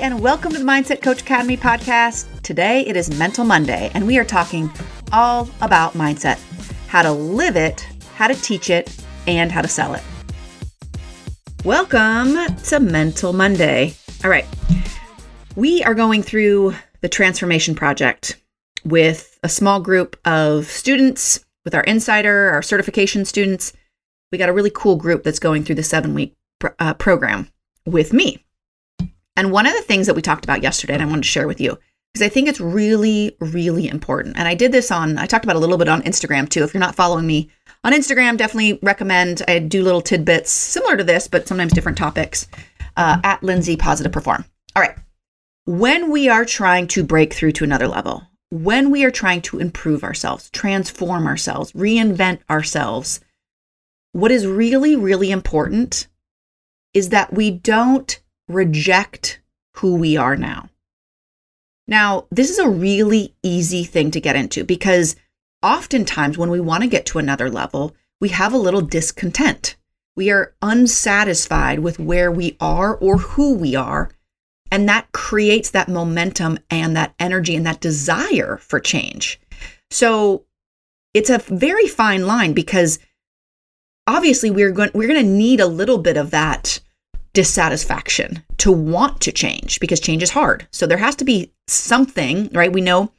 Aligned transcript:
and 0.00 0.20
welcome 0.20 0.50
to 0.50 0.58
the 0.58 0.64
Mindset 0.64 1.02
Coach 1.02 1.22
Academy 1.22 1.56
podcast. 1.56 2.26
Today 2.42 2.80
it 2.80 2.96
is 2.96 3.16
Mental 3.16 3.44
Monday, 3.44 3.92
and 3.94 4.04
we 4.04 4.18
are 4.18 4.24
talking 4.24 4.68
all 5.12 5.48
about 5.60 5.92
mindset 5.92 6.40
how 6.88 7.00
to 7.02 7.12
live 7.12 7.54
it, 7.54 7.86
how 8.14 8.26
to 8.26 8.34
teach 8.34 8.70
it, 8.70 8.92
and 9.28 9.52
how 9.52 9.62
to 9.62 9.68
sell 9.68 9.94
it. 9.94 10.02
Welcome 11.64 12.56
to 12.56 12.80
Mental 12.80 13.32
Monday. 13.32 13.94
All 14.24 14.30
right, 14.30 14.46
we 15.54 15.84
are 15.84 15.94
going 15.94 16.24
through 16.24 16.74
the 17.00 17.08
transformation 17.08 17.76
project 17.76 18.42
with 18.84 19.38
a 19.44 19.48
small 19.48 19.80
group 19.80 20.18
of 20.24 20.66
students, 20.66 21.44
with 21.64 21.72
our 21.72 21.84
insider, 21.84 22.50
our 22.50 22.62
certification 22.62 23.24
students. 23.24 23.72
We 24.32 24.38
got 24.38 24.48
a 24.48 24.52
really 24.52 24.72
cool 24.74 24.96
group 24.96 25.22
that's 25.22 25.38
going 25.38 25.62
through 25.62 25.76
the 25.76 25.84
seven 25.84 26.14
week 26.14 26.34
uh, 26.80 26.94
program 26.94 27.48
with 27.86 28.12
me. 28.12 28.43
And 29.36 29.50
one 29.50 29.66
of 29.66 29.74
the 29.74 29.82
things 29.82 30.06
that 30.06 30.14
we 30.14 30.22
talked 30.22 30.44
about 30.44 30.62
yesterday, 30.62 30.94
and 30.94 31.02
I 31.02 31.06
wanted 31.06 31.22
to 31.22 31.28
share 31.28 31.48
with 31.48 31.60
you, 31.60 31.78
because 32.12 32.24
I 32.24 32.28
think 32.28 32.48
it's 32.48 32.60
really, 32.60 33.36
really 33.40 33.88
important. 33.88 34.36
And 34.36 34.46
I 34.46 34.54
did 34.54 34.70
this 34.70 34.90
on, 34.90 35.18
I 35.18 35.26
talked 35.26 35.44
about 35.44 35.56
a 35.56 35.60
little 35.60 35.78
bit 35.78 35.88
on 35.88 36.02
Instagram 36.02 36.48
too. 36.48 36.62
If 36.62 36.72
you're 36.72 36.80
not 36.80 36.94
following 36.94 37.26
me 37.26 37.50
on 37.82 37.92
Instagram, 37.92 38.36
definitely 38.36 38.78
recommend. 38.82 39.42
I 39.48 39.58
do 39.58 39.82
little 39.82 40.00
tidbits 40.00 40.50
similar 40.50 40.96
to 40.96 41.04
this, 41.04 41.26
but 41.26 41.48
sometimes 41.48 41.72
different 41.72 41.98
topics 41.98 42.46
uh, 42.96 43.18
at 43.24 43.42
Lindsey 43.42 43.76
Positive 43.76 44.12
Perform. 44.12 44.44
All 44.76 44.82
right. 44.82 44.96
When 45.66 46.10
we 46.10 46.28
are 46.28 46.44
trying 46.44 46.86
to 46.88 47.02
break 47.02 47.32
through 47.34 47.52
to 47.52 47.64
another 47.64 47.88
level, 47.88 48.22
when 48.50 48.90
we 48.90 49.04
are 49.04 49.10
trying 49.10 49.42
to 49.42 49.58
improve 49.58 50.04
ourselves, 50.04 50.50
transform 50.50 51.26
ourselves, 51.26 51.72
reinvent 51.72 52.38
ourselves, 52.48 53.18
what 54.12 54.30
is 54.30 54.46
really, 54.46 54.94
really 54.94 55.32
important 55.32 56.06
is 56.92 57.08
that 57.08 57.32
we 57.32 57.50
don't 57.50 58.20
reject 58.48 59.40
who 59.76 59.96
we 59.96 60.16
are 60.16 60.36
now. 60.36 60.68
Now, 61.86 62.26
this 62.30 62.50
is 62.50 62.58
a 62.58 62.68
really 62.68 63.34
easy 63.42 63.84
thing 63.84 64.10
to 64.12 64.20
get 64.20 64.36
into 64.36 64.64
because 64.64 65.16
oftentimes 65.62 66.38
when 66.38 66.50
we 66.50 66.60
want 66.60 66.82
to 66.82 66.88
get 66.88 67.06
to 67.06 67.18
another 67.18 67.50
level, 67.50 67.94
we 68.20 68.30
have 68.30 68.52
a 68.52 68.58
little 68.58 68.80
discontent. 68.80 69.76
We 70.16 70.30
are 70.30 70.54
unsatisfied 70.62 71.80
with 71.80 71.98
where 71.98 72.30
we 72.30 72.56
are 72.60 72.96
or 72.96 73.18
who 73.18 73.54
we 73.54 73.74
are. 73.74 74.10
And 74.70 74.88
that 74.88 75.12
creates 75.12 75.70
that 75.70 75.88
momentum 75.88 76.58
and 76.70 76.96
that 76.96 77.14
energy 77.18 77.54
and 77.54 77.66
that 77.66 77.80
desire 77.80 78.56
for 78.58 78.80
change. 78.80 79.40
So 79.90 80.44
it's 81.12 81.30
a 81.30 81.38
very 81.38 81.86
fine 81.86 82.26
line 82.26 82.54
because 82.54 82.98
obviously 84.06 84.50
we're 84.50 84.72
going 84.72 84.90
we're 84.94 85.08
going 85.08 85.24
to 85.24 85.30
need 85.30 85.60
a 85.60 85.66
little 85.66 85.98
bit 85.98 86.16
of 86.16 86.30
that 86.32 86.80
dissatisfaction 87.34 88.42
to 88.58 88.72
want 88.72 89.20
to 89.20 89.32
change 89.32 89.78
because 89.80 90.00
change 90.00 90.22
is 90.22 90.30
hard. 90.30 90.66
So 90.70 90.86
there 90.86 90.96
has 90.96 91.16
to 91.16 91.24
be 91.24 91.52
something, 91.68 92.48
right? 92.52 92.72
We 92.72 92.80
know 92.80 93.12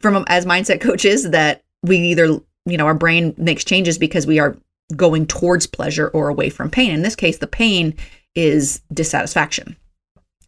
from 0.00 0.24
as 0.28 0.44
mindset 0.44 0.80
coaches 0.80 1.30
that 1.30 1.62
we 1.82 1.98
either, 1.98 2.40
you 2.66 2.76
know, 2.76 2.86
our 2.86 2.94
brain 2.94 3.32
makes 3.38 3.64
changes 3.64 3.96
because 3.96 4.26
we 4.26 4.38
are 4.38 4.56
going 4.94 5.26
towards 5.26 5.66
pleasure 5.66 6.08
or 6.08 6.28
away 6.28 6.50
from 6.50 6.70
pain. 6.70 6.90
In 6.90 7.02
this 7.02 7.16
case, 7.16 7.38
the 7.38 7.46
pain 7.46 7.94
is 8.34 8.82
dissatisfaction. 8.92 9.76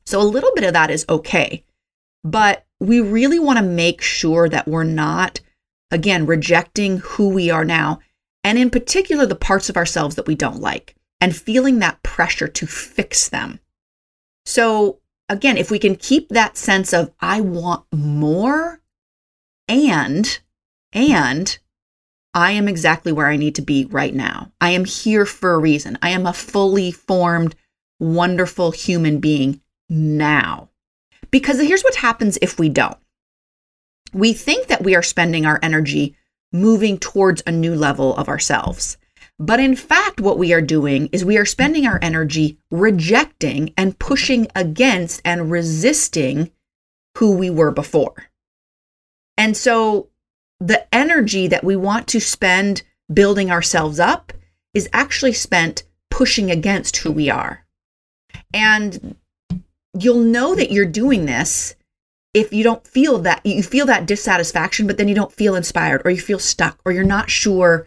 So 0.05 0.21
a 0.21 0.23
little 0.23 0.51
bit 0.55 0.65
of 0.65 0.73
that 0.73 0.91
is 0.91 1.07
okay. 1.09 1.65
But 2.25 2.67
we 2.81 3.01
really 3.01 3.39
want 3.39 3.59
to 3.59 3.65
make 3.65 4.03
sure 4.03 4.49
that 4.49 4.67
we're 4.67 4.85
not, 4.85 5.41
again, 5.93 6.27
rejecting 6.27 6.99
who 6.99 7.29
we 7.29 7.51
are 7.51 7.65
now, 7.65 8.01
and 8.43 8.59
in 8.59 8.71
particular, 8.71 9.27
the 9.27 9.37
parts 9.37 9.69
of 9.69 9.77
ourselves 9.77 10.17
that 10.17 10.27
we 10.27 10.35
don't 10.35 10.61
like 10.61 10.96
and 11.21 11.37
feeling 11.37 11.79
that 11.79 12.03
pressure 12.03 12.49
to 12.49 12.67
fix 12.67 13.29
them. 13.29 13.61
So, 14.45 15.01
again, 15.29 15.57
if 15.57 15.71
we 15.71 15.79
can 15.79 15.97
keep 15.97 16.29
that 16.29 16.57
sense 16.57 16.93
of, 16.93 17.13
I 17.21 17.41
want 17.41 17.85
more 17.93 18.81
and, 19.69 20.39
and 20.93 21.59
I 22.35 22.53
am 22.53 22.69
exactly 22.69 23.13
where 23.13 23.29
I 23.29 23.37
need 23.37 23.55
to 23.55 23.63
be 23.63 23.87
right 23.87 24.15
now. 24.15 24.53
I 24.61 24.71
am 24.71 24.85
here 24.85 25.25
for 25.25 25.55
a 25.55 25.59
reason. 25.59 25.99
I 26.03 26.11
am 26.11 26.27
a 26.27 26.33
fully 26.33 26.91
formed, 26.93 27.57
wonderful 27.99 28.73
human 28.73 29.21
being 29.21 29.63
now. 29.89 30.69
Because 31.31 31.59
here's 31.61 31.83
what 31.83 31.97
happens 31.97 32.39
if 32.43 32.59
we 32.59 32.69
don't. 32.69 32.99
We 34.13 34.33
think 34.33 34.69
that 34.69 34.85
we 34.85 34.95
are 34.95 35.03
spending 35.03 35.47
our 35.47 35.59
energy 35.63 36.15
moving 36.53 36.99
towards 36.99 37.43
a 37.47 37.53
new 37.53 37.75
level 37.75 38.15
of 38.17 38.29
ourselves. 38.29 38.97
But 39.39 39.61
in 39.61 39.77
fact, 39.77 40.21
what 40.21 40.39
we 40.39 40.53
are 40.53 40.63
doing 40.63 41.09
is 41.13 41.25
we 41.25 41.37
are 41.37 41.45
spending 41.45 41.87
our 41.87 41.99
energy 42.01 42.59
rejecting 42.71 43.75
and 43.77 43.99
pushing 43.99 44.49
against 44.55 45.21
and 45.25 45.51
resisting 45.51 46.51
who 47.19 47.37
we 47.37 47.51
were 47.51 47.71
before. 47.71 48.31
And 49.37 49.57
so 49.57 50.09
the 50.59 50.87
energy 50.95 51.49
that 51.49 51.65
we 51.65 51.77
want 51.77 52.09
to 52.09 52.21
spend 52.21 52.83
building 53.13 53.51
ourselves 53.51 54.01
up 54.01 54.33
is 54.73 54.89
actually 54.93 55.35
spent 55.35 55.85
pushing 56.11 56.51
against 56.51 56.97
who 56.99 57.13
we 57.13 57.29
are. 57.29 57.67
And 58.55 59.17
you'll 59.99 60.21
know 60.21 60.55
that 60.55 60.71
you're 60.71 60.87
doing 60.87 61.27
this 61.27 61.75
if 62.33 62.53
you 62.53 62.63
don't 62.63 62.87
feel 62.87 63.19
that 63.21 63.45
you 63.47 63.63
feel 63.63 63.87
that 63.87 64.07
dissatisfaction 64.07 64.87
but 64.87 64.99
then 64.99 65.09
you 65.09 65.15
don't 65.15 65.33
feel 65.33 65.55
inspired 65.55 66.03
or 66.05 66.11
you 66.11 66.21
feel 66.21 66.39
stuck 66.39 66.79
or 66.85 66.93
you're 66.93 67.03
not 67.03 67.31
sure 67.31 67.87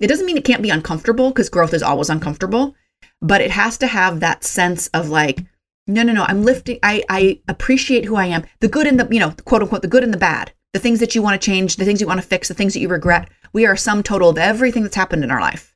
it 0.00 0.06
doesn't 0.06 0.26
mean 0.26 0.36
it 0.36 0.44
can't 0.44 0.62
be 0.62 0.70
uncomfortable 0.70 1.30
because 1.30 1.48
growth 1.48 1.74
is 1.74 1.82
always 1.82 2.10
uncomfortable, 2.10 2.74
but 3.20 3.40
it 3.40 3.50
has 3.50 3.78
to 3.78 3.86
have 3.86 4.20
that 4.20 4.44
sense 4.44 4.88
of 4.88 5.08
like, 5.08 5.44
no, 5.86 6.02
no, 6.02 6.12
no, 6.12 6.24
I'm 6.24 6.42
lifting, 6.42 6.78
I, 6.82 7.02
I 7.08 7.40
appreciate 7.48 8.04
who 8.04 8.16
I 8.16 8.26
am, 8.26 8.44
the 8.60 8.68
good 8.68 8.86
and 8.86 9.00
the, 9.00 9.08
you 9.10 9.18
know, 9.18 9.34
quote 9.44 9.62
unquote, 9.62 9.82
the 9.82 9.88
good 9.88 10.04
and 10.04 10.12
the 10.12 10.18
bad, 10.18 10.52
the 10.72 10.78
things 10.78 11.00
that 11.00 11.14
you 11.14 11.22
want 11.22 11.40
to 11.40 11.44
change, 11.44 11.76
the 11.76 11.84
things 11.84 12.00
you 12.00 12.06
want 12.06 12.20
to 12.20 12.26
fix, 12.26 12.48
the 12.48 12.54
things 12.54 12.74
that 12.74 12.80
you 12.80 12.88
regret. 12.88 13.28
We 13.52 13.66
are 13.66 13.72
a 13.72 13.78
sum 13.78 14.02
total 14.02 14.28
of 14.28 14.38
everything 14.38 14.82
that's 14.82 14.96
happened 14.96 15.24
in 15.24 15.30
our 15.30 15.40
life. 15.40 15.74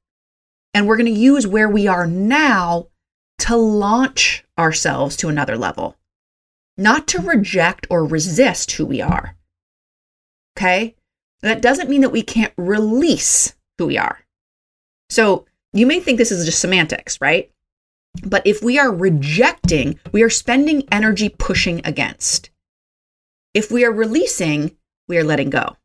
And 0.74 0.86
we're 0.86 0.96
going 0.96 1.12
to 1.12 1.20
use 1.20 1.46
where 1.46 1.68
we 1.68 1.86
are 1.86 2.06
now 2.06 2.88
to 3.40 3.56
launch 3.56 4.44
ourselves 4.58 5.16
to 5.16 5.28
another 5.28 5.56
level, 5.56 5.96
not 6.76 7.08
to 7.08 7.20
reject 7.20 7.86
or 7.90 8.04
resist 8.04 8.72
who 8.72 8.86
we 8.86 9.00
are. 9.00 9.36
Okay. 10.56 10.94
That 11.40 11.62
doesn't 11.62 11.90
mean 11.90 12.02
that 12.02 12.12
we 12.12 12.22
can't 12.22 12.52
release 12.56 13.54
who 13.82 13.88
we 13.88 13.98
are. 13.98 14.20
So 15.10 15.44
you 15.72 15.86
may 15.86 15.98
think 16.00 16.18
this 16.18 16.30
is 16.30 16.46
just 16.46 16.60
semantics, 16.60 17.20
right? 17.20 17.50
But 18.24 18.46
if 18.46 18.62
we 18.62 18.78
are 18.78 18.92
rejecting, 18.92 19.98
we 20.12 20.22
are 20.22 20.30
spending 20.30 20.84
energy 20.92 21.28
pushing 21.28 21.80
against. 21.84 22.50
If 23.54 23.70
we 23.70 23.84
are 23.84 23.92
releasing, 23.92 24.76
we 25.08 25.18
are 25.18 25.24
letting 25.24 25.50
go. 25.50 25.76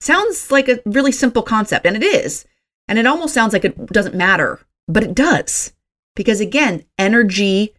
Sounds 0.00 0.50
like 0.50 0.68
a 0.68 0.80
really 0.84 1.12
simple 1.12 1.42
concept, 1.42 1.86
and 1.86 1.96
it 1.96 2.02
is. 2.02 2.44
And 2.88 2.98
it 2.98 3.06
almost 3.06 3.34
sounds 3.34 3.52
like 3.52 3.64
it 3.64 3.86
doesn't 3.86 4.14
matter, 4.14 4.60
but 4.88 5.04
it 5.04 5.14
does. 5.14 5.72
Because 6.16 6.40
again, 6.40 6.84
energy, 6.98 7.74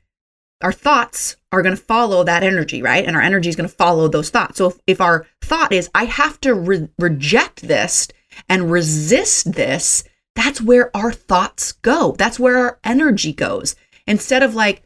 our 0.62 0.72
thoughts 0.72 1.36
are 1.52 1.62
going 1.62 1.76
to 1.76 1.84
follow 1.84 2.24
that 2.24 2.44
energy, 2.44 2.82
right? 2.82 3.06
And 3.06 3.16
our 3.16 3.22
energy 3.22 3.50
is 3.50 3.56
going 3.56 3.70
to 3.70 3.76
follow 3.76 4.08
those 4.08 4.30
thoughts. 4.30 4.58
So 4.60 4.68
if, 4.68 4.80
if 4.88 5.02
our 5.02 5.28
thought 5.42 5.74
is, 5.74 5.90
I 5.94 6.06
have 6.06 6.40
to 6.42 6.54
re- 6.54 6.90
reject 6.98 7.68
this 7.68 8.08
and 8.50 8.72
resist 8.72 9.54
this, 9.54 10.04
that's 10.36 10.62
where 10.62 10.96
our 10.96 11.12
thoughts 11.12 11.74
go. 11.74 12.16
That's 12.18 12.40
where 12.40 12.58
our 12.58 12.80
energy 12.84 13.34
goes. 13.34 13.76
Instead 14.08 14.44
of 14.44 14.56
like, 14.56 14.84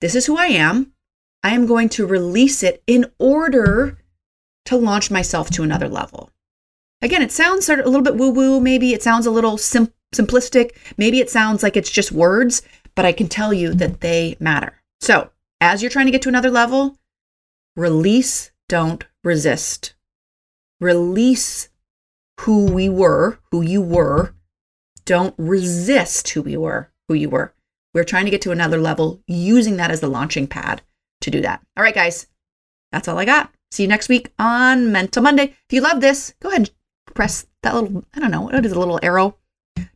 this 0.00 0.14
is 0.14 0.26
who 0.26 0.36
I 0.36 0.46
am, 0.46 0.92
I 1.42 1.54
am 1.54 1.66
going 1.66 1.88
to 1.90 2.06
release 2.06 2.62
it 2.62 2.82
in 2.86 3.06
order 3.18 3.98
to 4.66 4.76
launch 4.76 5.10
myself 5.10 5.50
to 5.50 5.62
another 5.62 5.88
level. 5.88 6.30
Again, 7.00 7.22
it 7.22 7.32
sounds 7.32 7.64
sort 7.64 7.78
of 7.78 7.86
a 7.86 7.88
little 7.88 8.04
bit 8.04 8.16
woo 8.16 8.30
woo. 8.30 8.60
Maybe 8.60 8.92
it 8.92 9.02
sounds 9.02 9.26
a 9.26 9.30
little 9.30 9.56
sim- 9.56 9.92
simplistic. 10.14 10.72
Maybe 10.96 11.20
it 11.20 11.30
sounds 11.30 11.62
like 11.62 11.76
it's 11.76 11.90
just 11.90 12.10
words, 12.10 12.62
but 12.94 13.04
I 13.04 13.12
can 13.12 13.28
tell 13.28 13.52
you 13.52 13.72
that 13.74 14.00
they 14.00 14.36
matter. 14.40 14.82
So, 15.00 15.30
as 15.60 15.82
you're 15.82 15.90
trying 15.90 16.06
to 16.06 16.12
get 16.12 16.22
to 16.22 16.28
another 16.28 16.50
level, 16.50 16.98
release, 17.76 18.50
don't 18.68 19.04
resist. 19.22 19.94
Release 20.80 21.68
who 22.40 22.66
we 22.66 22.88
were, 22.88 23.38
who 23.50 23.62
you 23.62 23.80
were. 23.80 24.34
Don't 25.04 25.34
resist 25.38 26.28
who 26.30 26.42
we 26.42 26.56
were, 26.56 26.90
who 27.08 27.14
you 27.14 27.28
were. 27.30 27.54
We're 27.94 28.04
trying 28.04 28.26
to 28.26 28.30
get 28.30 28.42
to 28.42 28.52
another 28.52 28.78
level 28.78 29.20
using 29.26 29.76
that 29.76 29.90
as 29.90 30.00
the 30.00 30.08
launching 30.08 30.46
pad 30.46 30.82
to 31.22 31.30
do 31.30 31.40
that. 31.40 31.62
All 31.76 31.82
right, 31.82 31.94
guys, 31.94 32.26
that's 32.92 33.08
all 33.08 33.18
I 33.18 33.24
got. 33.24 33.50
See 33.70 33.82
you 33.82 33.88
next 33.88 34.08
week 34.08 34.32
on 34.38 34.92
Mental 34.92 35.22
Monday. 35.22 35.56
If 35.68 35.72
you 35.72 35.80
love 35.80 36.00
this, 36.00 36.34
go 36.40 36.48
ahead 36.48 36.60
and 36.60 37.14
press 37.14 37.46
that 37.62 37.74
little, 37.74 38.04
I 38.14 38.20
don't 38.20 38.30
know, 38.30 38.42
what 38.42 38.64
is 38.64 38.72
a 38.72 38.78
little 38.78 39.00
arrow 39.02 39.36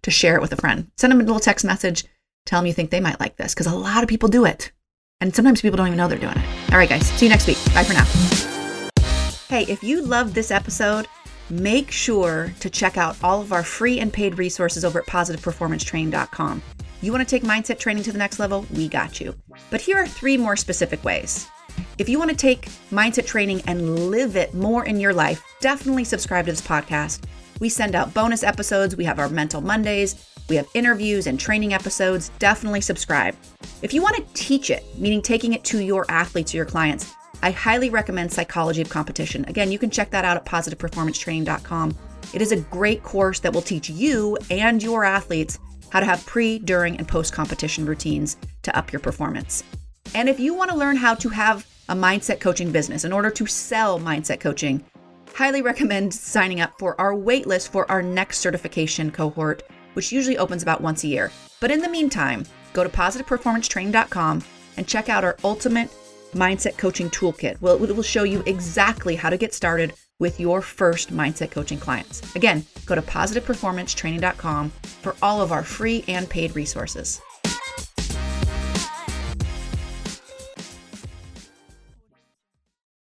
to 0.03 0.11
share 0.11 0.37
it 0.37 0.43
with 0.43 0.53
a 0.53 0.57
friend. 0.57 0.91
Send 0.97 1.13
them 1.13 1.21
a 1.21 1.25
little 1.25 1.41
text 1.41 1.65
message. 1.65 2.05
Tell 2.45 2.61
them 2.61 2.67
you 2.67 2.73
think 2.73 2.91
they 2.91 3.01
might 3.01 3.21
like 3.21 3.37
this 3.37 3.55
because 3.55 3.67
a 3.67 3.75
lot 3.75 4.03
of 4.03 4.09
people 4.09 4.29
do 4.29 4.45
it. 4.45 4.73
And 5.21 5.35
sometimes 5.35 5.63
people 5.63 5.77
don't 5.77 5.87
even 5.87 5.97
know 5.97 6.09
they're 6.09 6.19
doing 6.19 6.37
it. 6.37 6.73
All 6.73 6.79
right, 6.79 6.89
guys, 6.89 7.07
see 7.11 7.27
you 7.27 7.31
next 7.31 7.47
week. 7.47 7.59
Bye 7.73 7.85
for 7.85 7.93
now. 7.93 8.05
Hey, 9.49 9.65
if 9.71 9.85
you 9.85 10.03
loved 10.03 10.35
this 10.35 10.51
episode, 10.51 11.07
make 11.51 11.91
sure 11.91 12.53
to 12.61 12.71
check 12.71 12.97
out 12.97 13.17
all 13.23 13.41
of 13.41 13.53
our 13.53 13.63
free 13.63 14.01
and 14.01 14.13
paid 14.13 14.39
resources 14.39 14.85
over 14.85 15.01
at 15.01 15.07
positiveperformancetraining.com. 15.07 16.63
You 17.03 17.13
want 17.13 17.27
to 17.27 17.31
take 17.31 17.43
mindset 17.43 17.79
training 17.79 18.05
to 18.05 18.13
the 18.13 18.19
next 18.19 18.39
level? 18.39 18.65
We 18.73 18.89
got 18.89 19.21
you. 19.21 19.35
But 19.71 19.81
here 19.81 19.97
are 19.99 20.07
three 20.07 20.37
more 20.37 20.57
specific 20.57 21.03
ways. 21.05 21.49
If 21.99 22.09
you 22.09 22.19
want 22.19 22.31
to 22.31 22.37
take 22.37 22.67
mindset 22.91 23.27
training 23.27 23.63
and 23.67 24.11
live 24.11 24.37
it 24.37 24.55
more 24.55 24.85
in 24.85 25.01
your 25.01 25.13
life, 25.13 25.43
definitely 25.61 26.05
subscribe 26.05 26.47
to 26.47 26.53
this 26.53 26.61
podcast. 26.61 27.25
We 27.61 27.69
send 27.69 27.95
out 27.95 28.15
bonus 28.15 28.43
episodes. 28.43 28.97
We 28.97 29.05
have 29.05 29.19
our 29.19 29.29
Mental 29.29 29.61
Mondays. 29.61 30.29
We 30.49 30.57
have 30.57 30.67
interviews 30.75 31.27
and 31.27 31.39
training 31.39 31.75
episodes. 31.75 32.31
Definitely 32.39 32.81
subscribe. 32.81 33.37
If 33.83 33.95
you 33.95 34.03
want 34.03 34.17
to 34.17 34.25
teach 34.35 34.71
it, 34.71 34.85
meaning 34.99 35.23
taking 35.23 35.53
it 35.53 35.65
to 35.65 35.79
your 35.81 36.05
athletes 36.09 36.55
or 36.55 36.59
your 36.59 36.67
clients, 36.67 37.15
I 37.43 37.51
highly 37.51 37.91
recommend 37.91 38.33
Psychology 38.33 38.81
of 38.81 38.89
Competition. 38.89 39.45
Again, 39.47 39.73
you 39.73 39.79
can 39.79 39.91
check 39.91 40.11
that 40.11 40.25
out 40.25 40.37
at 40.37 40.45
positiveperformancetraining.com. 40.45 41.97
It 42.33 42.41
is 42.41 42.53
a 42.53 42.61
great 42.61 43.03
course 43.03 43.41
that 43.41 43.53
will 43.53 43.63
teach 43.63 43.91
you 43.91 44.39
and 44.49 44.81
your 44.83 45.05
athletes 45.05 45.59
how 45.91 46.01
to 46.01 46.07
have 46.07 46.25
pre, 46.25 46.59
during, 46.61 46.97
and 46.97 47.07
post 47.07 47.33
competition 47.33 47.85
routines 47.85 48.37
to 48.63 48.77
up 48.77 48.93
your 48.93 49.01
performance. 49.01 49.65
And 50.15 50.29
if 50.29 50.39
you 50.39 50.55
want 50.55 50.71
to 50.71 50.77
learn 50.77 50.97
how 50.97 51.15
to 51.17 51.29
have 51.31 51.67
a 51.89 51.95
mindset 51.95 52.41
coaching 52.41 52.71
business 52.71 53.05
in 53.05 53.13
order 53.13 53.31
to 53.31 53.47
sell 53.47 53.99
mindset 53.99 54.41
coaching, 54.41 54.85
highly 55.35 55.63
recommend 55.63 56.15
signing 56.15 56.61
up 56.61 56.73
for 56.79 56.99
our 57.01 57.13
waitlist 57.13 57.69
for 57.69 57.91
our 57.91 58.03
next 58.03 58.39
certification 58.39 59.11
cohort, 59.11 59.65
which 59.95 60.13
usually 60.13 60.39
opens 60.39 60.63
about 60.63 60.81
once 60.81 61.03
a 61.05 61.09
year. 61.09 61.33
But 61.61 61.71
in 61.71 61.81
the 61.81 61.89
meantime, 61.89 62.47
go 62.73 62.85
to 62.85 62.89
positiveperformancetraining.com 62.89 64.45
and 64.77 64.87
check 64.89 65.09
out 65.09 65.25
our 65.25 65.37
ultimate 65.45 65.91
mindset 66.33 66.77
coaching 66.79 67.11
toolkit. 67.11 67.61
Well, 67.61 67.83
it 67.83 67.97
will 67.97 68.03
show 68.03 68.25
you 68.25 68.43
exactly 68.47 69.17
how 69.17 69.31
to 69.31 69.37
get 69.37 69.55
started 69.55 69.95
with 70.19 70.39
your 70.39 70.63
first 70.63 71.13
mindset 71.13 71.51
coaching 71.51 71.79
clients. 71.79 72.35
Again, 72.37 72.65
go 72.87 72.95
to 72.95 73.03
positiveperformancetraining.com 73.03 74.71
for 74.71 75.17
all 75.23 75.41
of 75.43 75.53
our 75.53 75.65
free 75.65 76.05
and 76.09 76.29
paid 76.29 76.55
resources. 76.55 77.21